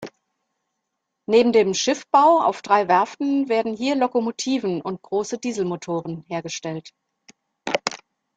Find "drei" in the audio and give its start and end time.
2.63-2.87